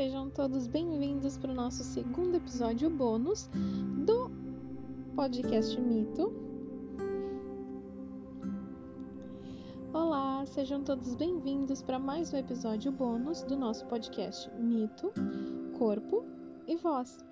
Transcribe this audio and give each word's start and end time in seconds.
sejam 0.00 0.30
todos 0.30 0.66
bem-vindos 0.66 1.36
para 1.36 1.52
o 1.52 1.54
nosso 1.54 1.84
segundo 1.84 2.34
episódio 2.34 2.88
bônus 2.88 3.50
do 4.06 4.30
podcast 5.14 5.78
Mito. 5.78 6.32
Olá, 9.92 10.46
sejam 10.46 10.82
todos 10.82 11.14
bem-vindos 11.14 11.82
para 11.82 11.98
mais 11.98 12.32
um 12.32 12.38
episódio 12.38 12.90
bônus 12.90 13.42
do 13.42 13.54
nosso 13.58 13.84
podcast 13.88 14.50
Mito, 14.58 15.12
Corpo 15.76 16.24
e 16.66 16.76
Voz. 16.76 17.22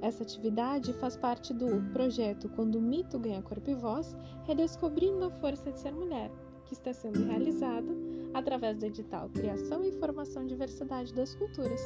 Essa 0.00 0.22
atividade 0.22 0.94
faz 0.94 1.18
parte 1.18 1.52
do 1.52 1.82
projeto 1.92 2.48
Quando 2.48 2.76
o 2.76 2.80
Mito 2.80 3.18
Ganha 3.18 3.42
Corpo 3.42 3.68
e 3.68 3.74
Voz, 3.74 4.16
redescobrindo 4.44 5.26
a 5.26 5.30
força 5.30 5.70
de 5.70 5.80
ser 5.80 5.92
mulher, 5.92 6.30
que 6.70 6.74
está 6.74 6.92
sendo 6.92 7.24
realizado 7.26 7.88
através 8.32 8.78
do 8.78 8.86
edital 8.86 9.28
Criação 9.30 9.84
e 9.84 9.90
Formação 9.90 10.46
Diversidade 10.46 11.12
das 11.12 11.34
Culturas, 11.34 11.80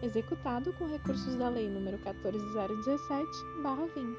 executado 0.00 0.72
com 0.74 0.86
recursos 0.86 1.34
da 1.34 1.48
Lei 1.48 1.68
nº 1.68 1.98
14017/20. 1.98 4.16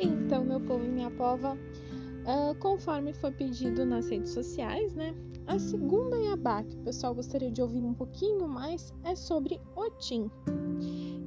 Então, 0.00 0.44
meu 0.44 0.60
povo 0.60 0.84
e 0.84 0.88
minha 0.88 1.12
pova, 1.12 1.54
uh, 1.54 2.56
conforme 2.58 3.12
foi 3.12 3.30
pedido 3.30 3.86
nas 3.86 4.08
redes 4.08 4.32
sociais, 4.32 4.96
né? 4.96 5.14
A 5.46 5.56
segunda 5.58 6.18
Iabá 6.18 6.64
que 6.64 6.74
o 6.74 6.80
pessoal 6.80 7.14
gostaria 7.14 7.52
de 7.52 7.62
ouvir 7.62 7.84
um 7.84 7.94
pouquinho 7.94 8.48
mais 8.48 8.92
é 9.04 9.14
sobre 9.14 9.60
Otim. 9.76 10.28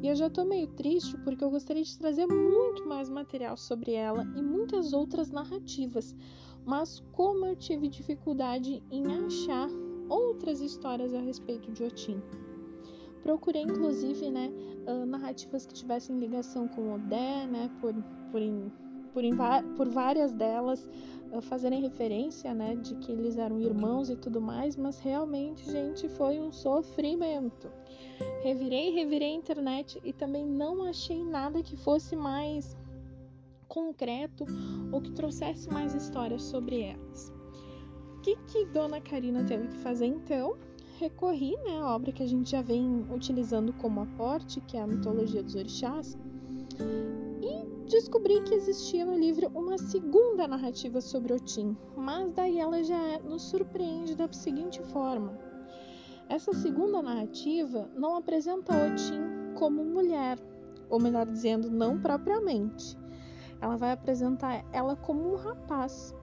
E 0.03 0.07
eu 0.09 0.15
já 0.15 0.29
tô 0.29 0.43
meio 0.43 0.67
triste 0.67 1.17
porque 1.19 1.41
eu 1.41 1.49
gostaria 1.49 1.81
de 1.81 1.97
trazer 1.97 2.27
muito 2.27 2.85
mais 2.85 3.07
material 3.07 3.55
sobre 3.55 3.93
ela 3.93 4.25
e 4.35 4.41
muitas 4.41 4.91
outras 4.91 5.31
narrativas, 5.31 6.13
mas 6.65 7.01
como 7.13 7.45
eu 7.45 7.55
tive 7.55 7.87
dificuldade 7.87 8.83
em 8.91 9.05
achar 9.25 9.69
outras 10.09 10.59
histórias 10.59 11.13
a 11.13 11.21
respeito 11.21 11.71
de 11.71 11.85
Otim. 11.85 12.21
Procurei, 13.21 13.61
inclusive, 13.61 14.29
né, 14.29 14.51
uh, 14.85 15.05
narrativas 15.05 15.65
que 15.65 15.73
tivessem 15.73 16.19
ligação 16.19 16.67
com 16.67 16.95
Odé, 16.95 17.47
né, 17.47 17.71
por, 17.79 17.93
por, 18.29 18.41
por, 19.13 19.23
por 19.77 19.87
várias 19.87 20.33
delas 20.33 20.87
uh, 21.31 21.41
fazerem 21.41 21.81
referência, 21.81 22.53
né, 22.53 22.75
de 22.75 22.95
que 22.95 23.11
eles 23.11 23.37
eram 23.37 23.59
irmãos 23.59 24.09
e 24.09 24.15
tudo 24.15 24.41
mais, 24.41 24.75
mas 24.75 24.99
realmente, 24.99 25.63
gente, 25.71 26.09
foi 26.09 26.39
um 26.39 26.51
sofrimento. 26.51 27.69
Revirei, 28.43 28.91
revirei 28.91 29.29
a 29.29 29.35
internet 29.35 30.01
e 30.03 30.11
também 30.11 30.45
não 30.45 30.83
achei 30.83 31.23
nada 31.23 31.61
que 31.61 31.77
fosse 31.77 32.15
mais 32.15 32.75
concreto 33.67 34.45
ou 34.91 35.01
que 35.01 35.11
trouxesse 35.11 35.69
mais 35.69 35.93
histórias 35.95 36.43
sobre 36.43 36.81
elas. 36.81 37.31
O 38.17 38.21
que, 38.21 38.35
que 38.47 38.65
Dona 38.65 39.01
Karina 39.01 39.43
teve 39.43 39.67
que 39.67 39.77
fazer 39.77 40.05
então? 40.05 40.55
Recorri 40.99 41.57
né, 41.65 41.79
à 41.79 41.95
obra 41.95 42.11
que 42.11 42.23
a 42.23 42.27
gente 42.27 42.51
já 42.51 42.61
vem 42.61 43.03
utilizando 43.11 43.73
como 43.73 44.01
aporte, 44.01 44.61
que 44.61 44.77
é 44.77 44.81
a 44.81 44.87
mitologia 44.87 45.43
dos 45.43 45.55
orixás, 45.55 46.17
descobri 47.93 48.41
que 48.41 48.55
existia 48.55 49.05
no 49.05 49.13
livro 49.13 49.51
uma 49.53 49.77
segunda 49.77 50.47
narrativa 50.47 50.99
sobre 50.99 51.31
Otim, 51.31 51.77
mas 51.95 52.31
daí 52.33 52.59
ela 52.59 52.83
já 52.83 53.19
nos 53.19 53.43
surpreende 53.43 54.15
da 54.15 54.27
seguinte 54.33 54.81
forma. 54.81 55.37
Essa 56.27 56.53
segunda 56.53 57.03
narrativa 57.03 57.87
não 57.95 58.15
apresenta 58.15 58.73
Otim 58.73 59.53
como 59.53 59.85
mulher, 59.85 60.39
ou 60.89 60.99
melhor 60.99 61.27
dizendo, 61.27 61.69
não 61.69 61.99
propriamente 61.99 62.97
ela 63.61 63.77
vai 63.77 63.91
apresentar 63.91 64.65
ela 64.73 64.95
como 64.95 65.31
um 65.31 65.35
rapaz. 65.35 66.15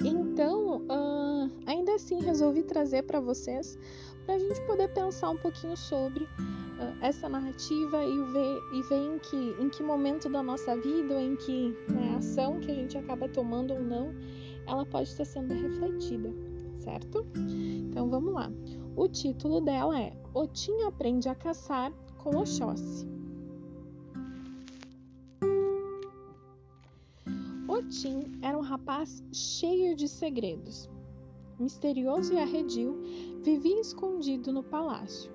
Então, 0.00 0.78
uh, 0.82 1.50
ainda 1.66 1.94
assim, 1.94 2.20
resolvi 2.20 2.62
trazer 2.62 3.02
para 3.02 3.20
vocês 3.20 3.78
para 4.24 4.34
a 4.36 4.38
gente 4.38 4.60
poder 4.62 4.88
pensar 4.88 5.30
um 5.30 5.36
pouquinho 5.36 5.76
sobre 5.76 6.24
uh, 6.24 6.96
essa 7.00 7.28
narrativa 7.28 8.04
e 8.04 8.22
ver, 8.32 8.60
e 8.72 8.82
ver 8.82 9.14
em, 9.14 9.18
que, 9.18 9.56
em 9.60 9.68
que 9.68 9.82
momento 9.82 10.28
da 10.28 10.42
nossa 10.42 10.76
vida, 10.76 11.20
em 11.20 11.36
que 11.36 11.76
né, 11.88 12.14
ação 12.16 12.60
que 12.60 12.70
a 12.70 12.74
gente 12.74 12.96
acaba 12.96 13.28
tomando 13.28 13.74
ou 13.74 13.80
não, 13.80 14.14
ela 14.66 14.86
pode 14.86 15.08
estar 15.08 15.24
sendo 15.24 15.54
refletida, 15.54 16.32
certo? 16.78 17.26
Então 17.36 18.08
vamos 18.08 18.32
lá. 18.32 18.50
O 18.94 19.08
título 19.08 19.60
dela 19.60 20.00
é 20.00 20.12
Otim 20.34 20.82
aprende 20.82 21.28
a 21.28 21.34
caçar 21.34 21.92
com 22.18 22.36
Oxóssi. 22.36 23.06
Otim 27.92 28.38
era 28.40 28.56
um 28.56 28.62
rapaz 28.62 29.22
cheio 29.30 29.94
de 29.94 30.08
segredos. 30.08 30.88
Misterioso 31.60 32.32
e 32.32 32.38
arredio, 32.38 32.98
vivia 33.42 33.78
escondido 33.82 34.50
no 34.50 34.62
palácio. 34.62 35.30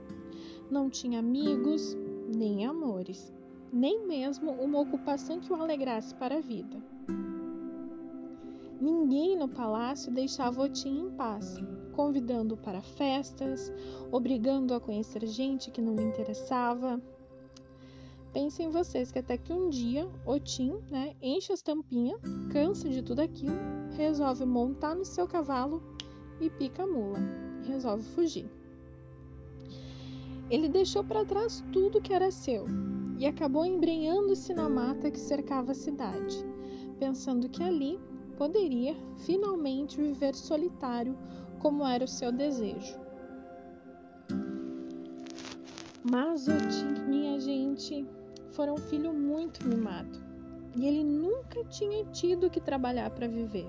Não 0.67 0.89
tinha 0.89 1.19
amigos, 1.19 1.95
nem 2.35 2.65
amores, 2.65 3.31
nem 3.71 4.07
mesmo 4.07 4.49
uma 4.53 4.79
ocupação 4.79 5.39
que 5.39 5.53
o 5.53 5.55
alegrasse 5.55 6.15
para 6.15 6.37
a 6.37 6.41
vida. 6.41 6.83
Ninguém 8.81 9.37
no 9.37 9.47
palácio 9.47 10.11
deixava 10.11 10.63
Otim 10.63 10.97
em 10.97 11.11
paz, 11.11 11.57
convidando-o 11.93 12.57
para 12.57 12.81
festas, 12.81 13.71
obrigando-o 14.11 14.77
a 14.77 14.81
conhecer 14.81 15.27
gente 15.27 15.69
que 15.69 15.81
não 15.81 15.95
lhe 15.95 16.05
interessava, 16.05 16.99
Pensem 18.37 18.69
vocês 18.69 19.11
que 19.11 19.17
até 19.17 19.35
que 19.35 19.51
um 19.51 19.67
dia 19.67 20.07
o 20.23 20.37
Tim, 20.37 20.77
né, 20.91 21.15
enche 21.19 21.51
as 21.51 21.63
tampinhas, 21.63 22.21
cansa 22.53 22.87
de 22.87 23.01
tudo 23.01 23.19
aquilo, 23.19 23.57
resolve 23.97 24.45
montar 24.45 24.93
no 24.93 25.03
seu 25.03 25.27
cavalo 25.27 25.81
e 26.39 26.47
pica 26.47 26.83
a 26.83 26.87
mula. 26.87 27.17
Resolve 27.65 28.03
fugir. 28.03 28.47
Ele 30.51 30.69
deixou 30.69 31.03
para 31.03 31.25
trás 31.25 31.63
tudo 31.73 31.99
que 31.99 32.13
era 32.13 32.29
seu 32.29 32.67
e 33.17 33.25
acabou 33.25 33.65
embrenhando-se 33.65 34.53
na 34.53 34.69
mata 34.69 35.09
que 35.09 35.19
cercava 35.19 35.71
a 35.71 35.75
cidade, 35.75 36.37
pensando 36.99 37.49
que 37.49 37.63
ali 37.63 37.99
poderia 38.37 38.95
finalmente 39.25 39.99
viver 39.99 40.35
solitário 40.35 41.17
como 41.57 41.83
era 41.83 42.05
o 42.05 42.07
seu 42.07 42.31
desejo. 42.31 42.99
Mas 46.03 46.47
o 46.47 46.55
Tim, 46.55 47.09
minha 47.09 47.39
gente, 47.39 48.07
fora 48.57 48.73
um 48.73 48.77
filho 48.77 49.13
muito 49.13 49.63
mimado 49.67 50.19
e 50.75 50.87
ele 50.87 51.03
nunca 51.03 51.63
tinha 51.65 52.03
tido 52.05 52.49
que 52.49 52.59
trabalhar 52.59 53.11
para 53.11 53.27
viver. 53.27 53.67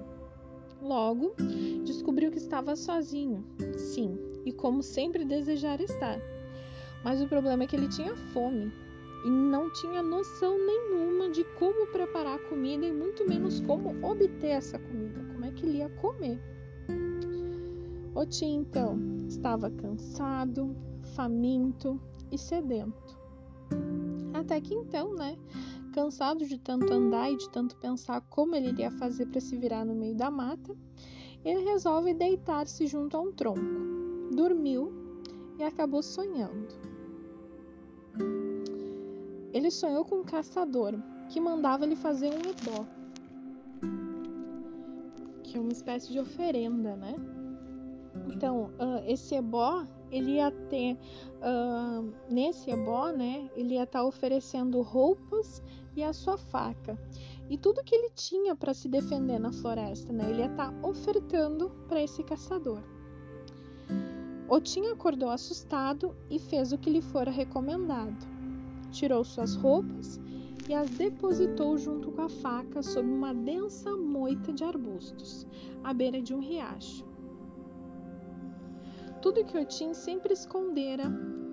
Logo, 0.80 1.34
descobriu 1.84 2.30
que 2.30 2.38
estava 2.38 2.74
sozinho, 2.74 3.44
sim, 3.76 4.18
e 4.46 4.52
como 4.52 4.82
sempre 4.82 5.26
desejara 5.26 5.82
estar. 5.82 6.18
Mas 7.04 7.20
o 7.20 7.28
problema 7.28 7.64
é 7.64 7.66
que 7.66 7.76
ele 7.76 7.88
tinha 7.88 8.16
fome 8.32 8.72
e 9.26 9.28
não 9.28 9.70
tinha 9.72 10.02
noção 10.02 10.56
nenhuma 10.56 11.28
de 11.28 11.44
como 11.58 11.86
preparar 11.88 12.38
comida 12.48 12.86
e 12.86 12.92
muito 12.92 13.28
menos 13.28 13.60
como 13.60 13.94
obter 14.06 14.52
essa 14.52 14.78
comida, 14.78 15.20
como 15.34 15.44
é 15.44 15.50
que 15.50 15.66
ele 15.66 15.78
ia 15.78 15.90
comer. 15.90 16.40
Oti 18.14 18.46
então 18.46 18.98
estava 19.28 19.70
cansado, 19.70 20.74
faminto 21.14 22.00
e 22.32 22.38
sedento. 22.38 23.07
Até 24.48 24.62
que 24.62 24.74
então, 24.74 25.14
né, 25.14 25.36
cansado 25.92 26.46
de 26.46 26.56
tanto 26.56 26.90
andar 26.90 27.30
e 27.30 27.36
de 27.36 27.50
tanto 27.50 27.76
pensar 27.76 28.22
como 28.30 28.56
ele 28.56 28.70
iria 28.70 28.90
fazer 28.90 29.26
para 29.26 29.42
se 29.42 29.58
virar 29.58 29.84
no 29.84 29.94
meio 29.94 30.14
da 30.14 30.30
mata, 30.30 30.74
ele 31.44 31.64
resolve 31.64 32.14
deitar-se 32.14 32.86
junto 32.86 33.14
a 33.14 33.20
um 33.20 33.30
tronco. 33.30 33.60
Dormiu 34.34 34.90
e 35.58 35.62
acabou 35.62 36.02
sonhando. 36.02 36.66
Ele 39.52 39.70
sonhou 39.70 40.02
com 40.02 40.20
um 40.20 40.24
caçador 40.24 40.94
que 41.28 41.38
mandava 41.38 41.84
ele 41.84 41.94
fazer 41.94 42.30
um 42.30 42.40
ebó, 42.40 42.86
que 45.42 45.58
é 45.58 45.60
uma 45.60 45.72
espécie 45.72 46.10
de 46.10 46.18
oferenda, 46.18 46.96
né? 46.96 47.16
Então, 48.32 48.70
uh, 48.78 49.04
esse 49.06 49.34
ebó 49.34 49.84
ele 50.10 50.32
ia 50.32 50.50
ter 50.50 50.94
uh, 50.94 52.12
nesse 52.28 52.70
ebó, 52.70 53.10
né? 53.10 53.50
Ele 53.56 53.74
ia 53.74 53.84
estar 53.84 54.00
tá 54.00 54.04
oferecendo 54.04 54.80
roupas 54.80 55.62
e 55.96 56.02
a 56.02 56.12
sua 56.12 56.36
faca 56.36 56.98
e 57.50 57.56
tudo 57.56 57.82
que 57.82 57.94
ele 57.94 58.10
tinha 58.14 58.54
para 58.54 58.74
se 58.74 58.88
defender 58.88 59.38
na 59.38 59.52
floresta, 59.52 60.12
né? 60.12 60.28
Ele 60.28 60.40
ia 60.40 60.50
estar 60.50 60.70
tá 60.70 60.88
ofertando 60.88 61.70
para 61.88 62.02
esse 62.02 62.22
caçador. 62.22 62.82
Otim 64.48 64.86
acordou 64.86 65.30
assustado 65.30 66.14
e 66.30 66.38
fez 66.38 66.72
o 66.72 66.78
que 66.78 66.90
lhe 66.90 67.02
fora 67.02 67.30
recomendado. 67.30 68.26
Tirou 68.90 69.24
suas 69.24 69.54
roupas 69.54 70.20
e 70.68 70.74
as 70.74 70.90
depositou 70.90 71.76
junto 71.78 72.10
com 72.12 72.22
a 72.22 72.28
faca 72.28 72.82
sob 72.82 73.08
uma 73.08 73.34
densa 73.34 73.96
moita 73.96 74.52
de 74.52 74.64
arbustos, 74.64 75.46
à 75.82 75.92
beira 75.94 76.20
de 76.20 76.34
um 76.34 76.40
riacho. 76.40 77.07
Tudo 79.20 79.44
que 79.44 79.58
Otim 79.58 79.94
sempre 79.94 80.32
escondera 80.32 81.04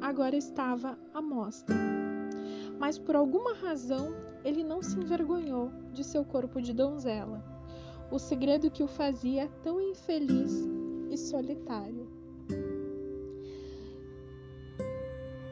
agora 0.02 0.36
estava 0.36 0.98
à 1.14 1.22
mostra. 1.22 1.76
Mas 2.80 2.98
por 3.00 3.16
alguma 3.16 3.54
razão 3.54 4.14
ele 4.44 4.64
não 4.64 4.84
se 4.84 4.98
envergonhou 5.00 5.72
de 5.92 6.04
seu 6.04 6.24
corpo 6.24 6.62
de 6.62 6.72
donzela, 6.72 7.44
o 8.12 8.20
segredo 8.20 8.70
que 8.70 8.84
o 8.84 8.88
fazia 8.88 9.50
tão 9.64 9.82
infeliz 9.82 10.68
e 11.10 11.18
solitário. 11.18 12.08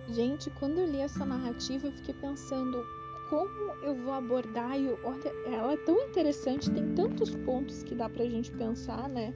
Gente, 0.10 0.52
quando 0.52 0.78
eu 0.78 0.86
li 0.86 1.00
essa 1.00 1.26
narrativa, 1.26 1.88
eu 1.88 1.92
fiquei 1.94 2.14
pensando 2.14 2.86
como 3.32 3.72
eu 3.82 3.96
vou 3.96 4.14
abordar 4.14 4.80
e 4.80 4.88
olha, 5.04 5.34
ela 5.48 5.74
é 5.74 5.78
tão 5.78 6.00
interessante, 6.02 6.70
tem 6.70 6.94
tantos 6.94 7.34
pontos 7.34 7.82
que 7.82 7.96
dá 7.96 8.08
pra 8.08 8.24
gente 8.26 8.52
pensar, 8.52 9.10
né? 9.10 9.34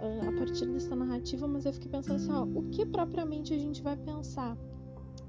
Uh, 0.00 0.28
a 0.28 0.32
partir 0.38 0.66
dessa 0.66 0.94
narrativa, 0.94 1.48
mas 1.48 1.66
eu 1.66 1.72
fiquei 1.72 1.90
pensando 1.90 2.16
assim, 2.16 2.32
ó, 2.32 2.44
o 2.44 2.70
que 2.70 2.86
propriamente 2.86 3.52
a 3.52 3.58
gente 3.58 3.82
vai 3.82 3.96
pensar? 3.96 4.56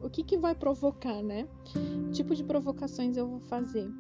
O 0.02 0.10
que 0.10 0.24
que 0.24 0.38
vai 0.38 0.54
provocar, 0.54 1.24
né? 1.24 1.48
Que 1.66 2.12
tipo 2.12 2.36
de 2.36 2.44
provocações 2.44 3.18
eu 3.18 3.28
vou 3.28 3.40
fazer? 3.40 3.92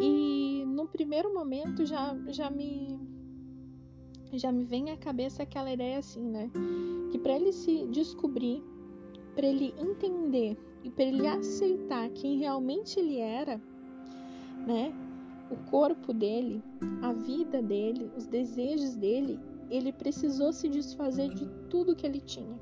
E 0.00 0.64
no 0.66 0.86
primeiro 0.86 1.32
momento 1.32 1.84
já, 1.86 2.14
já 2.28 2.50
me 2.50 2.98
já 4.32 4.50
me 4.50 4.64
vem 4.64 4.90
à 4.90 4.96
cabeça 4.96 5.42
aquela 5.42 5.72
ideia 5.72 5.98
assim, 5.98 6.22
né? 6.22 6.50
Que 7.10 7.18
para 7.18 7.34
ele 7.34 7.52
se 7.52 7.86
descobrir, 7.86 8.62
para 9.34 9.46
ele 9.46 9.74
entender 9.78 10.56
e 10.82 10.90
para 10.90 11.04
ele 11.04 11.26
aceitar 11.26 12.08
quem 12.10 12.38
realmente 12.38 12.98
ele 12.98 13.18
era, 13.18 13.60
né? 14.66 14.92
O 15.50 15.56
corpo 15.70 16.12
dele, 16.12 16.62
a 17.02 17.12
vida 17.12 17.62
dele, 17.62 18.10
os 18.16 18.26
desejos 18.26 18.94
dele, 18.96 19.38
ele 19.76 19.92
precisou 19.92 20.52
se 20.52 20.68
desfazer 20.68 21.28
de 21.30 21.46
tudo 21.68 21.96
que 21.96 22.06
ele 22.06 22.20
tinha 22.20 22.58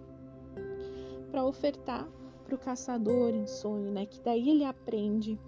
para 1.30 1.44
ofertar 1.44 2.08
para 2.44 2.54
o 2.54 2.58
caçador 2.58 3.34
em 3.34 3.46
sonho, 3.46 3.90
né? 3.90 4.06
Que 4.06 4.20
daí 4.20 4.48
ele 4.50 4.64
aprende. 4.64 5.38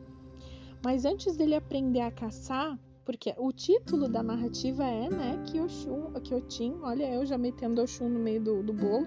Mas 0.83 1.05
antes 1.05 1.37
dele 1.37 1.55
aprender 1.55 2.01
a 2.01 2.11
caçar, 2.11 2.79
porque 3.05 3.35
o 3.37 3.53
título 3.53 4.09
da 4.09 4.23
narrativa 4.23 4.85
é, 4.85 5.11
né, 5.11 5.43
Kyoshun, 5.47 6.13
Kyotin, 6.23 6.77
olha 6.83 7.13
eu 7.13 7.27
já 7.27 7.37
metendo 7.37 7.83
Oxum 7.83 8.09
no 8.09 8.21
meio 8.21 8.43
do, 8.43 8.63
do 8.63 8.73
bolo. 8.73 9.07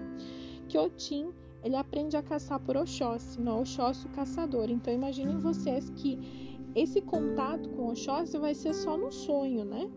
Kyotin, 0.68 1.32
ele 1.64 1.76
aprende 1.76 2.16
a 2.16 2.22
caçar 2.22 2.60
por 2.60 2.76
Oxóssi, 2.76 3.40
não 3.40 3.60
Oxóssi 3.60 4.06
o 4.06 4.10
caçador. 4.10 4.70
Então 4.70 4.92
imaginem 4.92 5.38
vocês 5.38 5.90
que 5.90 6.18
esse 6.74 7.00
contato 7.00 7.68
com 7.70 7.88
Oxóssi 7.88 8.38
vai 8.38 8.54
ser 8.54 8.74
só 8.74 8.96
no 8.96 9.10
sonho, 9.10 9.64
né? 9.64 9.90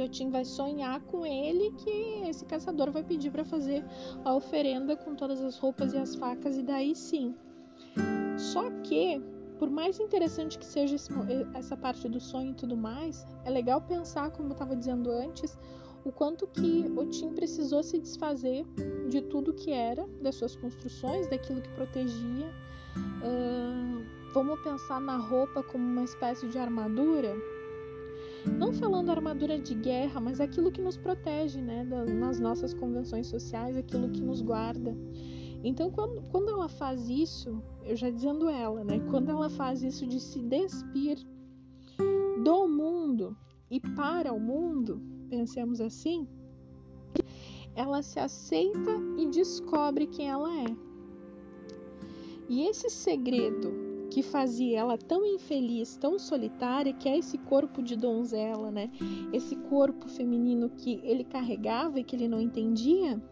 Kyotin 0.00 0.30
vai 0.30 0.46
sonhar 0.46 1.00
com 1.02 1.26
ele 1.26 1.72
que 1.72 2.22
esse 2.26 2.44
caçador 2.46 2.90
vai 2.90 3.02
pedir 3.02 3.30
para 3.30 3.44
fazer 3.44 3.84
a 4.24 4.34
oferenda 4.34 4.96
com 4.96 5.14
todas 5.14 5.42
as 5.42 5.58
roupas 5.58 5.92
e 5.92 5.98
as 5.98 6.14
facas 6.14 6.56
e 6.56 6.62
daí 6.62 6.94
sim. 6.96 7.34
Só 8.38 8.70
que 8.82 9.20
por 9.58 9.68
mais 9.68 10.00
interessante 10.00 10.58
que 10.58 10.64
seja 10.64 10.96
esse, 10.96 11.10
essa 11.52 11.76
parte 11.76 12.08
do 12.08 12.18
sonho 12.18 12.52
e 12.52 12.54
tudo 12.54 12.74
mais, 12.74 13.26
é 13.44 13.50
legal 13.50 13.82
pensar, 13.82 14.30
como 14.30 14.48
eu 14.48 14.52
estava 14.52 14.74
dizendo 14.74 15.10
antes, 15.10 15.58
o 16.02 16.10
quanto 16.10 16.46
que 16.46 16.90
o 16.96 17.04
Tim 17.04 17.34
precisou 17.34 17.82
se 17.82 17.98
desfazer 17.98 18.64
de 19.10 19.20
tudo 19.20 19.52
que 19.52 19.70
era, 19.70 20.08
das 20.22 20.36
suas 20.36 20.56
construções, 20.56 21.28
daquilo 21.28 21.60
que 21.60 21.68
protegia. 21.74 22.46
Uh, 23.22 24.02
vamos 24.32 24.58
pensar 24.60 24.98
na 24.98 25.18
roupa 25.18 25.62
como 25.62 25.84
uma 25.84 26.04
espécie 26.04 26.48
de 26.48 26.56
armadura. 26.56 27.36
Não 28.46 28.72
falando 28.72 29.10
armadura 29.10 29.58
de 29.58 29.74
guerra, 29.74 30.20
mas 30.20 30.40
aquilo 30.40 30.70
que 30.70 30.80
nos 30.80 30.96
protege, 30.96 31.60
né, 31.60 31.84
nas 31.84 32.40
nossas 32.40 32.72
convenções 32.72 33.26
sociais, 33.26 33.76
aquilo 33.76 34.10
que 34.10 34.20
nos 34.20 34.40
guarda. 34.40 34.96
Então, 35.62 35.90
quando, 35.90 36.22
quando 36.30 36.48
ela 36.48 36.68
faz 36.68 37.08
isso, 37.08 37.62
eu 37.84 37.94
já 37.94 38.08
dizendo 38.08 38.48
ela, 38.48 38.82
né? 38.82 38.98
Quando 39.10 39.30
ela 39.30 39.50
faz 39.50 39.82
isso 39.82 40.06
de 40.06 40.18
se 40.18 40.40
despir 40.40 41.18
do 42.42 42.66
mundo 42.66 43.36
e 43.70 43.78
para 43.78 44.32
o 44.32 44.40
mundo, 44.40 45.02
pensemos 45.28 45.80
assim, 45.80 46.26
ela 47.74 48.02
se 48.02 48.18
aceita 48.18 48.90
e 49.18 49.26
descobre 49.26 50.06
quem 50.06 50.28
ela 50.28 50.50
é. 50.62 50.76
E 52.48 52.62
esse 52.62 52.88
segredo 52.88 53.72
que 54.10 54.22
fazia 54.22 54.80
ela 54.80 54.98
tão 54.98 55.24
infeliz, 55.24 55.96
tão 55.96 56.18
solitária, 56.18 56.92
que 56.92 57.08
é 57.08 57.16
esse 57.16 57.38
corpo 57.38 57.80
de 57.80 57.96
donzela, 57.96 58.70
né? 58.70 58.90
Esse 59.32 59.54
corpo 59.54 60.08
feminino 60.08 60.68
que 60.68 61.00
ele 61.04 61.22
carregava 61.22 62.00
e 62.00 62.04
que 62.04 62.16
ele 62.16 62.26
não 62.26 62.40
entendia, 62.40 63.22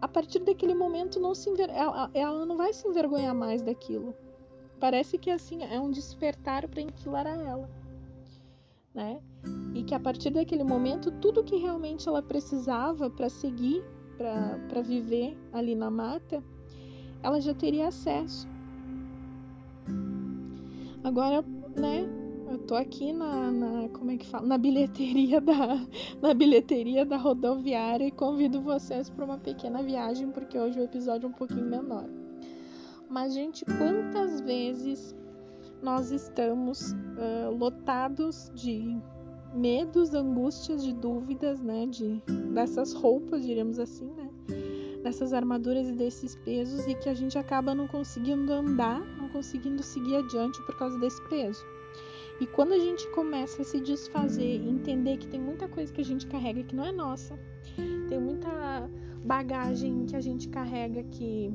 a 0.00 0.08
partir 0.08 0.40
daquele 0.40 0.74
momento 0.74 1.20
não 1.20 1.34
se 1.34 1.48
enver... 1.48 1.70
ela, 1.70 2.44
não 2.44 2.56
vai 2.56 2.72
se 2.72 2.86
envergonhar 2.86 3.34
mais 3.34 3.62
daquilo. 3.62 4.14
Parece 4.80 5.16
que 5.18 5.30
assim 5.30 5.62
é 5.62 5.80
um 5.80 5.90
despertar 5.90 6.68
para 6.68 6.82
aquilo 6.82 7.16
era 7.16 7.30
ela, 7.30 7.70
né? 8.94 9.20
E 9.74 9.82
que 9.84 9.94
a 9.94 10.00
partir 10.00 10.30
daquele 10.30 10.64
momento 10.64 11.10
tudo 11.12 11.44
que 11.44 11.56
realmente 11.56 12.08
ela 12.08 12.22
precisava 12.22 13.08
para 13.08 13.28
seguir, 13.28 13.84
para 14.16 14.82
viver 14.82 15.36
ali 15.52 15.74
na 15.76 15.90
mata, 15.90 16.42
ela 17.22 17.40
já 17.40 17.54
teria 17.54 17.88
acesso. 17.88 18.48
Agora, 21.08 21.42
né? 21.74 22.06
Eu 22.50 22.58
tô 22.58 22.74
aqui 22.74 23.14
na, 23.14 23.50
na, 23.50 23.88
como 23.88 24.10
é 24.10 24.18
que 24.18 24.26
fala? 24.26 24.46
Na 24.46 24.58
bilheteria 24.58 25.40
da 25.40 25.80
na 26.20 26.34
bilheteria 26.34 27.06
da 27.06 27.16
rodoviária 27.16 28.06
e 28.06 28.10
convido 28.10 28.60
vocês 28.60 29.08
para 29.08 29.24
uma 29.24 29.38
pequena 29.38 29.82
viagem 29.82 30.30
porque 30.30 30.58
hoje 30.58 30.78
o 30.78 30.82
episódio 30.82 31.26
é 31.26 31.30
um 31.30 31.32
pouquinho 31.32 31.64
menor. 31.64 32.04
Mas 33.08 33.32
gente, 33.32 33.64
quantas 33.64 34.42
vezes 34.42 35.16
nós 35.82 36.10
estamos 36.10 36.92
uh, 36.92 37.56
lotados 37.58 38.52
de 38.54 39.00
medos, 39.54 40.12
angústias, 40.12 40.84
de 40.84 40.92
dúvidas, 40.92 41.62
né, 41.62 41.86
de 41.86 42.22
dessas 42.52 42.92
roupas, 42.92 43.46
diremos 43.46 43.78
assim, 43.78 44.12
né, 44.12 44.28
dessas 45.02 45.32
armaduras 45.32 45.88
e 45.88 45.92
desses 45.92 46.36
pesos 46.36 46.86
e 46.86 46.94
que 46.94 47.08
a 47.08 47.14
gente 47.14 47.38
acaba 47.38 47.74
não 47.74 47.88
conseguindo 47.88 48.52
andar, 48.52 49.00
conseguindo 49.28 49.82
seguir 49.82 50.16
adiante 50.16 50.60
por 50.62 50.76
causa 50.76 50.98
desse 50.98 51.22
peso. 51.28 51.64
E 52.40 52.46
quando 52.46 52.72
a 52.72 52.78
gente 52.78 53.08
começa 53.10 53.62
a 53.62 53.64
se 53.64 53.80
desfazer 53.80 54.60
e 54.60 54.68
entender 54.68 55.16
que 55.16 55.26
tem 55.26 55.40
muita 55.40 55.68
coisa 55.68 55.92
que 55.92 56.00
a 56.00 56.04
gente 56.04 56.26
carrega 56.26 56.62
que 56.62 56.74
não 56.74 56.84
é 56.84 56.92
nossa, 56.92 57.38
tem 58.08 58.20
muita 58.20 58.88
bagagem 59.24 60.06
que 60.06 60.14
a 60.14 60.20
gente 60.20 60.48
carrega 60.48 61.02
que 61.02 61.52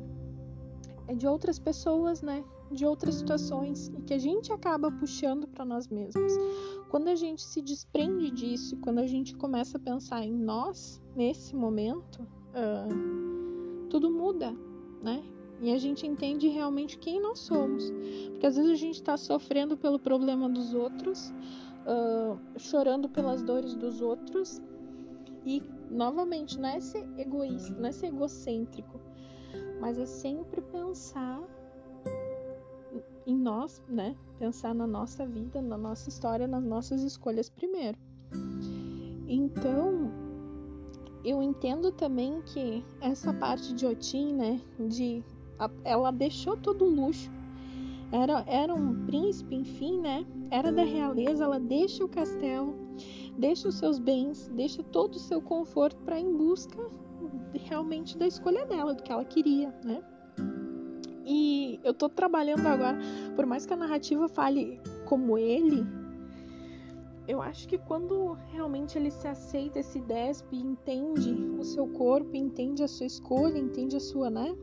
é 1.08 1.16
de 1.16 1.26
outras 1.26 1.58
pessoas, 1.58 2.22
né? 2.22 2.44
De 2.72 2.86
outras 2.86 3.16
situações 3.16 3.90
e 3.98 4.02
que 4.02 4.14
a 4.14 4.18
gente 4.18 4.52
acaba 4.52 4.92
puxando 4.92 5.48
para 5.48 5.64
nós 5.64 5.88
mesmos. 5.88 6.34
Quando 6.90 7.08
a 7.08 7.16
gente 7.16 7.42
se 7.42 7.62
desprende 7.62 8.30
disso, 8.32 8.78
quando 8.78 9.00
a 9.00 9.08
gente 9.08 9.36
começa 9.36 9.78
a 9.78 9.80
pensar 9.80 10.24
em 10.24 10.34
nós 10.34 11.02
nesse 11.16 11.56
momento, 11.56 12.22
uh, 12.22 13.88
tudo 13.90 14.10
muda, 14.10 14.56
né? 15.02 15.24
E 15.64 15.72
a 15.72 15.78
gente 15.78 16.06
entende 16.06 16.50
realmente 16.50 16.98
quem 16.98 17.22
nós 17.22 17.40
somos. 17.40 17.90
Porque 18.32 18.46
às 18.46 18.58
vezes 18.58 18.72
a 18.72 18.76
gente 18.76 18.96
está 18.96 19.16
sofrendo 19.16 19.78
pelo 19.78 19.98
problema 19.98 20.50
dos 20.50 20.74
outros, 20.74 21.34
uh, 21.88 22.38
chorando 22.60 23.08
pelas 23.08 23.42
dores 23.42 23.74
dos 23.74 24.02
outros, 24.02 24.62
e 25.46 25.64
novamente 25.90 26.60
não 26.60 26.68
é 26.68 26.82
ser 26.82 27.08
egoísta, 27.18 27.74
não 27.80 27.88
é 27.88 27.92
ser 27.94 28.08
egocêntrico, 28.08 29.00
mas 29.80 29.98
é 29.98 30.06
sempre 30.06 30.62
pensar 30.62 31.42
em 33.26 33.38
nós, 33.38 33.82
né? 33.88 34.18
Pensar 34.38 34.76
na 34.76 34.86
nossa 34.86 35.26
vida, 35.26 35.62
na 35.62 35.78
nossa 35.78 36.10
história, 36.10 36.46
nas 36.46 36.64
nossas 36.64 37.04
escolhas 37.04 37.50
primeiro. 37.50 37.98
Então, 39.30 40.12
eu 41.24 41.42
entendo 41.42 41.90
também 41.90 42.42
que 42.42 42.84
essa 43.00 43.34
parte 43.34 43.74
de 43.74 43.86
Otim, 43.86 44.34
né, 44.34 44.62
de 44.90 45.24
ela 45.84 46.12
deixou 46.12 46.58
todo 46.58 46.86
o 46.86 46.90
luxo. 46.90 47.32
Era, 48.12 48.44
era 48.48 48.74
um 48.74 49.06
príncipe, 49.06 49.56
enfim, 49.56 50.00
né? 50.00 50.26
Era 50.52 50.72
da 50.72 50.84
realeza, 50.84 51.44
ela 51.44 51.60
deixa 51.60 52.04
o 52.06 52.08
castelo, 52.08 52.76
deixa 53.38 53.68
os 53.68 53.76
seus 53.76 53.98
bens, 53.98 54.48
deixa 54.50 54.84
todo 54.84 55.16
o 55.16 55.20
seu 55.20 55.42
conforto 55.42 56.00
para 56.04 56.20
em 56.20 56.32
busca 56.32 56.78
realmente 57.54 58.18
da 58.18 58.28
escolha 58.28 58.66
dela, 58.66 58.94
do 58.94 59.02
que 59.02 59.12
ela 59.12 59.26
queria, 59.26 59.74
né? 59.84 60.04
E 61.26 61.80
eu 61.84 61.94
tô 61.94 62.10
trabalhando 62.10 62.68
agora, 62.68 62.98
por 63.36 63.46
mais 63.46 63.66
que 63.66 63.74
a 63.74 63.78
narrativa 63.78 64.28
fale 64.28 64.80
como 65.06 65.38
ele, 65.38 65.84
eu 67.28 67.42
acho 67.42 67.68
que 67.68 67.78
quando 67.78 68.38
realmente 68.52 68.98
ele 68.98 69.10
se 69.10 69.28
aceita 69.28 69.80
esse 69.80 70.00
despe, 70.02 70.58
entende 70.58 71.34
o 71.58 71.64
seu 71.64 71.88
corpo, 71.88 72.36
entende 72.36 72.84
a 72.84 72.88
sua 72.88 73.06
escolha, 73.06 73.58
entende 73.58 73.96
a 73.96 74.00
sua, 74.00 74.30
né? 74.30 74.54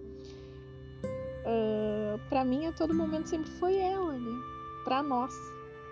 Uh, 1.45 2.15
ah, 2.15 2.21
para 2.29 2.45
mim 2.45 2.67
a 2.67 2.73
todo 2.73 2.95
momento 2.95 3.29
sempre 3.29 3.51
foi 3.51 3.77
ela, 3.77 4.13
né? 4.19 4.43
Para 4.85 5.03
nós. 5.03 5.35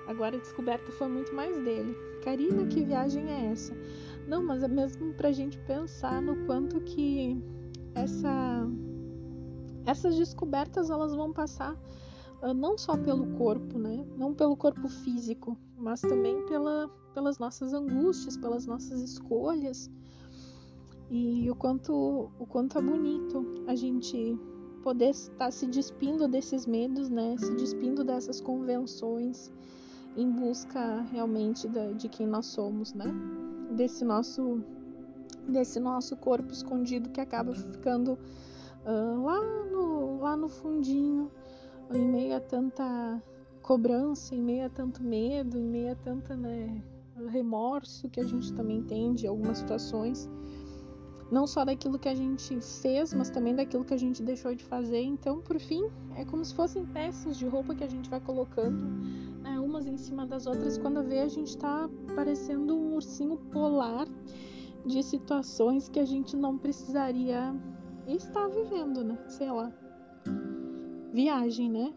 Agora 0.06 0.36
a 0.36 0.40
descoberta 0.40 0.90
foi 0.92 1.08
muito 1.08 1.34
mais 1.34 1.56
dele. 1.64 1.94
Karina, 2.24 2.66
que 2.66 2.82
viagem 2.84 3.28
é 3.30 3.52
essa? 3.52 3.76
Não, 4.26 4.42
mas 4.42 4.62
é 4.62 4.68
mesmo 4.68 5.12
pra 5.14 5.32
gente 5.32 5.58
pensar 5.60 6.20
no 6.20 6.46
quanto 6.46 6.80
que 6.80 7.42
essa 7.94 8.66
essas 9.86 10.16
descobertas 10.16 10.90
elas 10.90 11.14
vão 11.14 11.32
passar 11.32 11.74
uh, 12.42 12.52
não 12.52 12.76
só 12.76 12.96
pelo 12.96 13.26
corpo, 13.38 13.78
né? 13.78 14.04
Não 14.16 14.34
pelo 14.34 14.56
corpo 14.56 14.88
físico, 14.88 15.56
mas 15.76 16.00
também 16.00 16.44
pela, 16.46 16.88
pelas 17.14 17.38
nossas 17.38 17.72
angústias, 17.72 18.36
pelas 18.36 18.66
nossas 18.66 19.00
escolhas. 19.00 19.90
E 21.10 21.50
o 21.50 21.54
quanto 21.54 22.30
o 22.38 22.46
quanto 22.46 22.78
é 22.78 22.82
bonito 22.82 23.64
a 23.66 23.74
gente 23.74 24.38
poder 24.82 25.10
estar 25.10 25.36
tá 25.36 25.50
se 25.50 25.66
despindo 25.66 26.28
desses 26.28 26.66
medos, 26.66 27.08
né? 27.08 27.36
Se 27.38 27.54
despindo 27.54 28.04
dessas 28.04 28.40
convenções 28.40 29.52
em 30.16 30.30
busca 30.30 31.02
realmente 31.12 31.68
de 31.96 32.08
quem 32.08 32.26
nós 32.26 32.46
somos, 32.46 32.94
né? 32.94 33.06
Desse 33.76 34.04
nosso 34.04 34.62
desse 35.46 35.80
nosso 35.80 36.16
corpo 36.16 36.52
escondido 36.52 37.08
que 37.08 37.20
acaba 37.20 37.54
ficando 37.54 38.18
uh, 38.84 39.24
lá 39.24 39.40
no 39.70 40.20
lá 40.20 40.36
no 40.36 40.48
fundinho, 40.48 41.30
em 41.92 42.04
meio 42.04 42.36
a 42.36 42.40
tanta 42.40 43.22
cobrança, 43.62 44.34
em 44.34 44.42
meio 44.42 44.66
a 44.66 44.68
tanto 44.68 45.02
medo, 45.02 45.58
em 45.58 45.64
meio 45.64 45.92
a 45.92 45.94
tanta 45.94 46.36
né, 46.36 46.82
remorso 47.28 48.08
que 48.08 48.20
a 48.20 48.24
gente 48.24 48.52
também 48.52 48.82
tem 48.82 49.14
de 49.14 49.26
algumas 49.26 49.58
situações 49.58 50.28
não 51.30 51.46
só 51.46 51.64
daquilo 51.64 51.98
que 51.98 52.08
a 52.08 52.14
gente 52.14 52.58
fez, 52.60 53.12
mas 53.12 53.30
também 53.30 53.54
daquilo 53.54 53.84
que 53.84 53.94
a 53.94 53.98
gente 53.98 54.22
deixou 54.22 54.54
de 54.54 54.64
fazer. 54.64 55.02
Então, 55.02 55.40
por 55.40 55.58
fim, 55.58 55.90
é 56.16 56.24
como 56.24 56.44
se 56.44 56.54
fossem 56.54 56.86
peças 56.86 57.36
de 57.36 57.46
roupa 57.46 57.74
que 57.74 57.84
a 57.84 57.88
gente 57.88 58.08
vai 58.08 58.20
colocando, 58.20 58.82
né, 59.42 59.58
umas 59.60 59.86
em 59.86 59.96
cima 59.96 60.26
das 60.26 60.46
outras. 60.46 60.78
Quando 60.78 61.02
vê, 61.02 61.20
a 61.20 61.28
gente 61.28 61.48
está 61.48 61.88
parecendo 62.14 62.76
um 62.76 62.94
ursinho 62.94 63.36
polar 63.52 64.06
de 64.86 65.02
situações 65.02 65.88
que 65.88 66.00
a 66.00 66.04
gente 66.04 66.36
não 66.36 66.56
precisaria 66.56 67.54
estar 68.06 68.48
vivendo, 68.48 69.04
né? 69.04 69.18
Sei 69.28 69.50
lá. 69.50 69.70
Viagem, 71.12 71.70
né? 71.70 71.92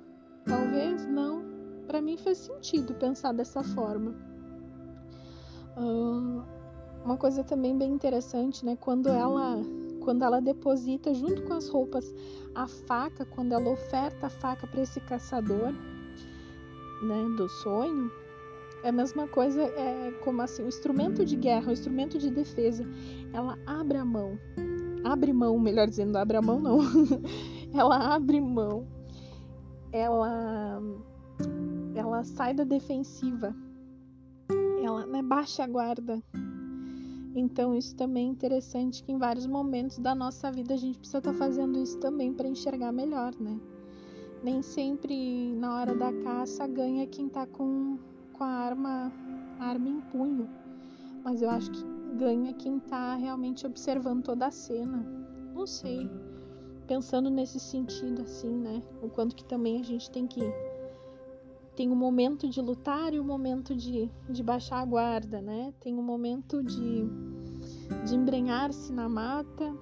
Talvez 0.46 1.06
não. 1.08 1.44
Para 1.88 2.02
mim 2.02 2.18
faz 2.18 2.38
sentido 2.40 2.94
pensar 2.96 3.34
dessa 3.34 3.64
forma. 3.64 4.14
Uh, 5.78 6.44
uma 7.04 7.18
coisa 7.18 7.44
também 7.44 7.78
bem 7.78 7.92
interessante, 7.92 8.66
né? 8.66 8.78
Quando 8.80 9.10
ela 9.10 9.58
quando 10.02 10.24
ela 10.24 10.42
deposita 10.42 11.14
junto 11.14 11.44
com 11.44 11.54
as 11.54 11.70
roupas 11.70 12.12
a 12.56 12.68
faca, 12.68 13.24
quando 13.24 13.54
ela 13.54 13.70
oferta 13.70 14.28
a 14.28 14.30
faca 14.30 14.66
para 14.66 14.82
esse 14.82 15.00
caçador, 15.00 15.72
né, 17.04 17.36
do 17.38 17.48
sonho, 17.48 18.12
é 18.84 18.90
a 18.90 18.92
mesma 18.92 19.28
coisa, 19.28 19.62
é 19.62 20.12
como 20.24 20.42
assim, 20.42 20.64
o 20.64 20.68
instrumento 20.68 21.24
de 21.24 21.36
guerra, 21.36 21.70
o 21.70 21.72
instrumento 21.72 22.18
de 22.18 22.30
defesa, 22.32 22.84
ela 23.32 23.58
abre 23.66 23.98
a 23.98 24.06
mão, 24.06 24.40
abre 25.04 25.32
mão, 25.32 25.58
melhor 25.60 25.88
dizendo, 25.88 26.18
abre 26.18 26.38
a 26.38 26.42
mão 26.42 26.60
não, 26.60 26.80
ela 27.74 28.16
abre 28.16 28.42
mão, 28.42 28.88
ela, 29.92 30.82
ela 31.94 32.24
sai 32.24 32.54
da 32.56 32.64
defensiva, 32.64 33.56
ela 34.84 35.06
né, 35.06 35.22
baixa 35.22 35.64
a 35.64 35.68
guarda, 35.68 36.22
então, 37.34 37.76
isso 37.76 37.96
também 37.96 38.28
é 38.28 38.32
interessante 38.32 39.04
que 39.04 39.12
em 39.12 39.18
vários 39.18 39.48
momentos 39.48 39.98
da 39.98 40.14
nossa 40.14 40.52
vida 40.52 40.74
a 40.74 40.78
gente 40.78 40.98
precisa 40.98 41.20
estar 41.20 41.32
tá 41.32 41.38
fazendo 41.38 41.80
isso 41.80 41.98
também 41.98 42.34
para 42.34 42.48
enxergar 42.48 42.92
melhor, 42.92 43.34
né? 43.40 43.58
Nem 44.44 44.62
sempre 44.62 45.54
na 45.56 45.76
hora 45.76 45.96
da 45.96 46.12
caça 46.12 46.68
ganha 46.68 47.08
quem 47.08 47.30
tá 47.30 47.46
com, 47.46 47.98
com 48.34 48.44
a 48.44 48.48
arma, 48.48 49.12
a 49.60 49.66
arma 49.66 49.88
em 49.88 50.02
punho. 50.02 50.50
Mas 51.24 51.42
eu 51.42 51.50
acho 51.50 51.72
que 51.72 51.84
ganha 52.18 52.54
quem 52.54 52.80
tá 52.80 53.16
realmente 53.16 53.66
observando 53.66 54.24
toda 54.24 54.48
a 54.48 54.52
cena. 54.52 55.06
Não 55.54 55.66
sei. 55.66 56.10
Pensando 56.88 57.30
nesse 57.30 57.60
sentido, 57.60 58.24
assim, 58.24 58.50
né? 58.50 58.82
O 59.02 59.10
quanto 59.10 59.36
que 59.36 59.46
também 59.46 59.80
a 59.80 59.84
gente 59.84 60.10
tem 60.12 60.28
que 60.28 60.42
tem 61.76 61.90
o 61.90 61.94
um 61.94 61.96
momento 61.96 62.50
de 62.50 62.62
lutar 62.62 63.14
e 63.14 63.20
o 63.20 63.24
um 63.24 63.26
momento 63.26 63.76
de, 63.76 64.10
de 64.30 64.44
baixar 64.44 64.82
a 64.82 64.86
guarda, 64.86 65.42
né? 65.42 65.74
Tem 65.80 65.96
o 65.96 66.00
um 66.00 66.04
momento 66.04 66.62
de, 66.64 67.06
de 68.06 68.16
embrenhar-se 68.16 68.92
na 68.92 69.08
mata, 69.08 69.74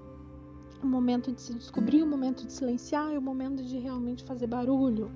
o 0.81 0.85
um 0.85 0.89
momento 0.89 1.31
de 1.31 1.41
se 1.41 1.53
descobrir, 1.53 2.03
o 2.03 2.05
um 2.05 2.09
momento 2.09 2.45
de 2.45 2.53
silenciar 2.53 3.11
e 3.11 3.17
o 3.17 3.19
um 3.19 3.23
momento 3.23 3.63
de 3.63 3.77
realmente 3.77 4.23
fazer 4.23 4.47
barulho. 4.47 5.11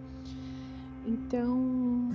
Então, 1.06 2.10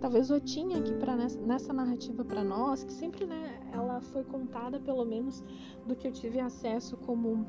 talvez 0.00 0.30
eu 0.30 0.40
tinha 0.40 0.78
aqui 0.78 0.94
para 0.94 1.14
nessa, 1.14 1.40
nessa, 1.40 1.72
narrativa 1.72 2.24
para 2.24 2.42
nós, 2.42 2.82
que 2.82 2.92
sempre, 2.92 3.26
né, 3.26 3.60
ela 3.72 4.00
foi 4.00 4.24
contada 4.24 4.80
pelo 4.80 5.04
menos 5.04 5.44
do 5.86 5.94
que 5.94 6.08
eu 6.08 6.12
tive 6.12 6.40
acesso 6.40 6.96
como 6.96 7.46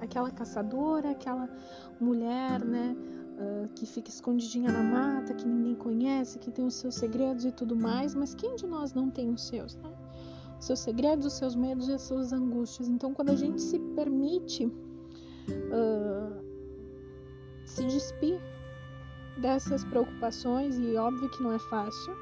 aquela 0.00 0.30
caçadora, 0.30 1.10
aquela 1.10 1.48
mulher, 2.00 2.64
né, 2.64 2.96
uh, 3.38 3.68
que 3.74 3.86
fica 3.86 4.10
escondidinha 4.10 4.70
na 4.70 4.82
mata, 4.82 5.32
que 5.32 5.46
ninguém 5.46 5.74
conhece, 5.74 6.38
que 6.38 6.50
tem 6.50 6.66
os 6.66 6.74
seus 6.74 6.96
segredos 6.96 7.44
e 7.44 7.52
tudo 7.52 7.76
mais, 7.76 8.14
mas 8.14 8.34
quem 8.34 8.56
de 8.56 8.66
nós 8.66 8.92
não 8.92 9.10
tem 9.10 9.30
os 9.30 9.46
seus, 9.46 9.76
né? 9.76 9.90
Os 10.58 10.66
seus 10.66 10.80
segredos, 10.80 11.26
os 11.26 11.34
seus 11.34 11.54
medos 11.54 11.88
e 11.88 11.92
as 11.92 12.02
suas 12.02 12.32
angústias. 12.32 12.88
Então, 12.88 13.14
quando 13.14 13.30
a 13.30 13.36
gente 13.36 13.62
se 13.62 13.78
permite 13.78 14.66
uh, 14.66 16.44
se 17.64 17.84
despir 17.84 18.40
dessas 19.40 19.84
preocupações, 19.84 20.76
e 20.78 20.96
óbvio 20.96 21.30
que 21.30 21.42
não 21.42 21.52
é 21.52 21.58
fácil, 21.60 22.12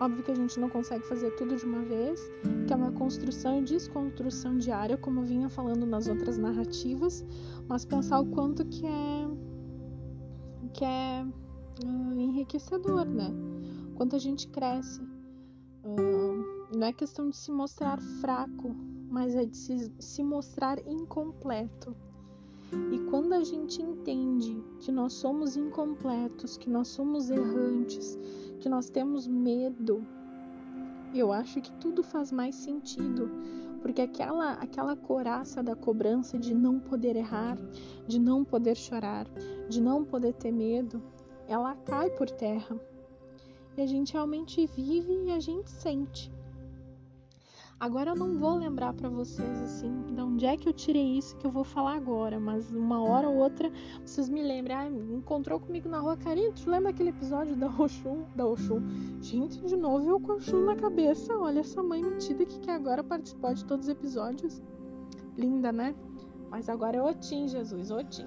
óbvio 0.00 0.24
que 0.24 0.32
a 0.32 0.34
gente 0.34 0.58
não 0.58 0.68
consegue 0.68 1.06
fazer 1.06 1.30
tudo 1.36 1.54
de 1.54 1.64
uma 1.64 1.82
vez, 1.82 2.20
que 2.66 2.72
é 2.72 2.76
uma 2.76 2.90
construção 2.90 3.60
e 3.60 3.62
desconstrução 3.62 4.58
diária, 4.58 4.96
como 4.96 5.20
eu 5.20 5.24
vinha 5.24 5.48
falando 5.48 5.86
nas 5.86 6.08
outras 6.08 6.36
narrativas, 6.36 7.24
mas 7.68 7.84
pensar 7.84 8.18
o 8.18 8.26
quanto 8.26 8.64
que 8.64 8.84
é 8.84 9.28
que 10.76 10.84
é 10.84 11.26
uh, 11.84 12.20
enriquecedor, 12.20 13.06
né? 13.06 13.32
Quanto 13.94 14.14
a 14.14 14.18
gente 14.18 14.46
cresce. 14.48 15.00
Uh, 15.82 16.76
não 16.76 16.86
é 16.86 16.92
questão 16.92 17.30
de 17.30 17.36
se 17.36 17.50
mostrar 17.50 17.98
fraco, 18.20 18.76
mas 19.08 19.34
é 19.34 19.46
de 19.46 19.56
se, 19.56 19.90
se 19.98 20.22
mostrar 20.22 20.78
incompleto. 20.86 21.96
E 22.92 22.98
quando 23.10 23.32
a 23.32 23.42
gente 23.42 23.80
entende 23.80 24.62
que 24.80 24.92
nós 24.92 25.14
somos 25.14 25.56
incompletos, 25.56 26.58
que 26.58 26.68
nós 26.68 26.88
somos 26.88 27.30
errantes, 27.30 28.18
que 28.60 28.68
nós 28.68 28.90
temos 28.90 29.26
medo, 29.26 30.04
eu 31.14 31.32
acho 31.32 31.60
que 31.62 31.72
tudo 31.74 32.02
faz 32.02 32.30
mais 32.30 32.54
sentido, 32.54 33.30
porque 33.86 34.02
aquela 34.02 34.54
aquela 34.54 34.96
coraça 34.96 35.62
da 35.62 35.76
cobrança 35.76 36.36
de 36.36 36.52
não 36.52 36.80
poder 36.80 37.14
errar, 37.14 37.56
de 38.04 38.18
não 38.18 38.44
poder 38.44 38.74
chorar, 38.74 39.28
de 39.68 39.80
não 39.80 40.04
poder 40.04 40.32
ter 40.32 40.50
medo, 40.50 41.00
ela 41.46 41.76
cai 41.76 42.10
por 42.10 42.28
terra. 42.28 42.76
E 43.76 43.80
a 43.80 43.86
gente 43.86 44.12
realmente 44.12 44.66
vive 44.66 45.26
e 45.26 45.30
a 45.30 45.38
gente 45.38 45.70
sente. 45.70 46.32
Agora 47.78 48.12
eu 48.12 48.16
não 48.16 48.38
vou 48.38 48.56
lembrar 48.56 48.94
para 48.94 49.10
vocês 49.10 49.60
assim, 49.60 50.02
de 50.14 50.20
onde 50.22 50.46
é 50.46 50.56
que 50.56 50.66
eu 50.66 50.72
tirei 50.72 51.18
isso 51.18 51.36
que 51.36 51.46
eu 51.46 51.50
vou 51.50 51.62
falar 51.62 51.94
agora, 51.94 52.40
mas 52.40 52.70
uma 52.72 53.02
hora 53.02 53.28
ou 53.28 53.36
outra 53.36 53.70
vocês 54.02 54.30
me 54.30 54.42
lembram, 54.42 54.76
ah, 54.76 54.86
encontrou 54.88 55.60
comigo 55.60 55.86
na 55.86 55.98
rua, 55.98 56.16
Carinha, 56.16 56.50
tu 56.52 56.70
lembra 56.70 56.88
aquele 56.88 57.10
episódio 57.10 57.54
da 57.54 57.66
Oxum, 57.66 58.24
da 58.34 58.46
Oxum? 58.46 58.80
Gente, 59.20 59.60
de 59.60 59.76
novo 59.76 60.08
eu 60.08 60.18
com 60.18 60.32
Oxum 60.32 60.64
na 60.64 60.74
cabeça, 60.74 61.36
olha 61.36 61.60
essa 61.60 61.82
mãe 61.82 62.02
metida 62.02 62.46
que 62.46 62.58
quer 62.60 62.72
agora 62.76 63.04
participar 63.04 63.52
de 63.52 63.64
todos 63.66 63.84
os 63.84 63.92
episódios. 63.92 64.62
Linda, 65.36 65.70
né? 65.70 65.94
Mas 66.50 66.70
agora 66.70 66.96
é 66.96 67.02
Otim, 67.02 67.46
Jesus, 67.46 67.90
Otim. 67.90 68.26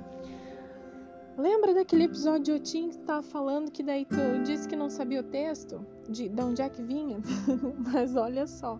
Lembra 1.35 1.73
daquele 1.73 2.03
episódio 2.03 2.43
de 2.43 2.51
Otim 2.51 2.89
que 2.89 2.99
tava 2.99 3.23
falando 3.23 3.71
que 3.71 3.81
daí 3.81 4.05
tu 4.05 4.43
disse 4.43 4.67
que 4.67 4.75
não 4.75 4.89
sabia 4.89 5.21
o 5.21 5.23
texto? 5.23 5.83
De, 6.07 6.29
de 6.29 6.41
onde 6.41 6.61
é 6.61 6.69
que 6.69 6.83
vinha? 6.83 7.17
Mas 7.91 8.15
olha 8.15 8.45
só, 8.45 8.79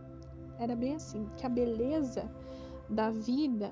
era 0.59 0.75
bem 0.75 0.95
assim, 0.95 1.27
que 1.37 1.45
a 1.45 1.49
beleza 1.49 2.29
da 2.89 3.09
vida, 3.09 3.71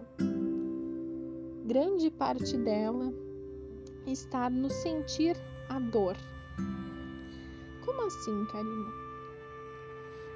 grande 1.65 2.09
parte 2.09 2.57
dela 2.57 3.13
está 4.05 4.49
no 4.49 4.69
sentir 4.69 5.35
a 5.69 5.79
dor. 5.79 6.15
Como 7.85 8.05
assim, 8.05 8.45
Karina? 8.51 9.07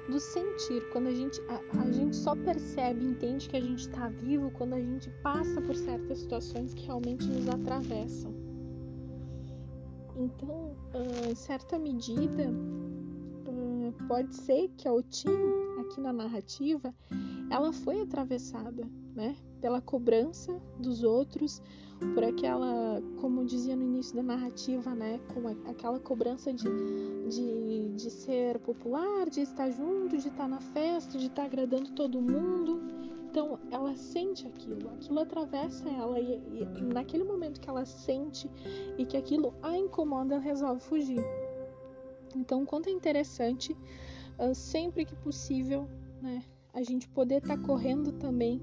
Do 0.08 0.18
sentir, 0.18 0.82
quando 0.90 1.06
a 1.06 1.14
gente, 1.14 1.40
a, 1.48 1.80
a 1.80 1.90
gente 1.90 2.16
só 2.16 2.34
percebe, 2.34 3.04
entende 3.04 3.48
que 3.48 3.56
a 3.56 3.60
gente 3.60 3.88
está 3.88 4.08
vivo 4.08 4.50
quando 4.50 4.74
a 4.74 4.80
gente 4.80 5.08
passa 5.22 5.60
por 5.62 5.74
certas 5.76 6.18
situações 6.18 6.74
que 6.74 6.84
realmente 6.84 7.24
nos 7.26 7.48
atravessam. 7.48 8.34
Então, 10.16 10.76
uh, 10.94 11.30
em 11.30 11.34
certa 11.34 11.78
medida, 11.78 12.50
uh, 13.46 13.94
pode 14.08 14.34
ser 14.34 14.68
que 14.76 14.86
a 14.86 14.92
Otim, 14.92 15.30
aqui 15.82 16.00
na 16.00 16.12
narrativa, 16.12 16.94
ela 17.50 17.72
foi 17.72 18.00
atravessada, 18.00 18.88
né? 19.14 19.36
Pela 19.60 19.80
cobrança 19.80 20.60
dos 20.78 21.04
outros, 21.04 21.62
por 22.14 22.24
aquela, 22.24 23.00
como 23.20 23.44
dizia 23.44 23.76
no 23.76 23.82
início 23.82 24.16
da 24.16 24.22
narrativa, 24.22 24.94
né? 24.94 25.20
Com 25.32 25.48
aquela 25.70 26.00
cobrança 26.00 26.52
de, 26.52 26.68
de, 27.28 27.88
de 27.94 28.10
ser 28.10 28.58
popular, 28.60 29.28
de 29.28 29.42
estar 29.42 29.70
junto, 29.70 30.16
de 30.16 30.28
estar 30.28 30.48
na 30.48 30.60
festa, 30.60 31.18
de 31.18 31.26
estar 31.26 31.44
agradando 31.44 31.92
todo 31.92 32.20
mundo. 32.20 32.80
Então 33.30 33.58
ela 33.70 33.96
sente 33.96 34.46
aquilo, 34.46 34.90
aquilo 34.90 35.20
atravessa 35.20 35.88
ela 35.88 36.20
e, 36.20 36.34
e, 36.52 36.82
naquele 36.82 37.24
momento 37.24 37.60
que 37.60 37.70
ela 37.70 37.86
sente 37.86 38.50
e 38.98 39.06
que 39.06 39.16
aquilo 39.16 39.54
a 39.62 39.76
incomoda, 39.76 40.34
ela 40.34 40.42
resolve 40.42 40.82
fugir. 40.82 41.24
Então, 42.34 42.64
quanto 42.64 42.88
é 42.88 42.92
interessante, 42.92 43.76
sempre 44.54 45.04
que 45.04 45.14
possível, 45.16 45.88
né, 46.20 46.42
a 46.72 46.82
gente 46.82 47.08
poder 47.08 47.36
estar 47.36 47.56
tá 47.56 47.62
correndo 47.62 48.12
também 48.12 48.60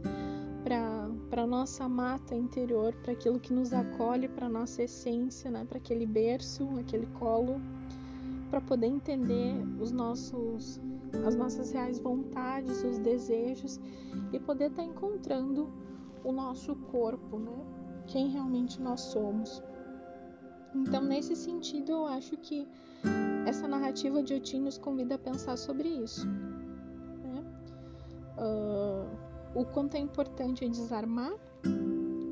para 0.63 0.99
para 1.29 1.45
nossa 1.45 1.87
mata 1.87 2.35
interior, 2.35 2.93
para 3.03 3.13
aquilo 3.13 3.39
que 3.39 3.53
nos 3.53 3.71
acolhe, 3.71 4.27
para 4.27 4.49
nossa 4.49 4.83
essência, 4.83 5.51
né? 5.51 5.63
para 5.63 5.77
aquele 5.77 6.05
berço, 6.05 6.67
aquele 6.79 7.05
colo, 7.05 7.61
para 8.49 8.59
poder 8.59 8.87
entender 8.87 9.55
os 9.79 9.91
nossos, 9.91 10.81
as 11.25 11.35
nossas 11.35 11.71
reais 11.71 11.99
vontades, 11.99 12.83
os 12.83 12.97
desejos 12.97 13.79
e 14.33 14.39
poder 14.39 14.71
estar 14.71 14.81
tá 14.81 14.87
encontrando 14.89 15.71
o 16.23 16.31
nosso 16.31 16.75
corpo, 16.75 17.37
né? 17.37 17.65
quem 18.07 18.29
realmente 18.29 18.81
nós 18.81 19.01
somos. 19.01 19.61
Então, 20.73 21.03
nesse 21.03 21.35
sentido, 21.35 21.91
eu 21.91 22.05
acho 22.07 22.37
que 22.37 22.67
essa 23.45 23.67
narrativa 23.67 24.21
de 24.21 24.33
Otim 24.35 24.61
nos 24.61 24.77
convida 24.77 25.15
a 25.15 25.17
pensar 25.17 25.57
sobre 25.57 25.89
isso. 25.89 26.27
Né? 26.27 27.43
Uh, 28.37 29.59
o 29.59 29.65
quanto 29.65 29.95
é 29.95 29.99
importante 29.99 30.67
desarmar, 30.67 31.33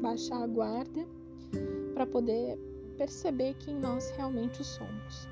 baixar 0.01 0.43
a 0.43 0.47
guarda, 0.47 1.05
para 1.93 2.05
poder 2.05 2.57
perceber 2.97 3.55
quem 3.55 3.75
nós 3.75 4.11
realmente 4.11 4.63
somos. 4.63 5.27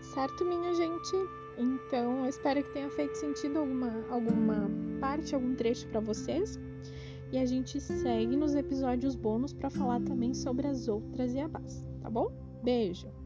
Certo, 0.00 0.44
minha 0.44 0.74
gente? 0.74 1.16
Então, 1.58 2.24
eu 2.24 2.26
espero 2.26 2.62
que 2.62 2.72
tenha 2.72 2.90
feito 2.90 3.14
sentido 3.16 3.58
alguma, 3.58 3.92
alguma 4.10 4.70
parte, 5.00 5.34
algum 5.34 5.54
trecho 5.54 5.86
para 5.88 6.00
vocês. 6.00 6.58
E 7.32 7.38
a 7.38 7.46
gente 7.46 7.80
segue 7.80 8.36
nos 8.36 8.54
episódios 8.54 9.16
bônus 9.16 9.52
para 9.52 9.70
falar 9.70 10.00
também 10.02 10.32
sobre 10.34 10.68
as 10.68 10.88
outras 10.88 11.34
Yabás, 11.34 11.88
tá 12.00 12.08
bom? 12.08 12.30
Beijo! 12.62 13.23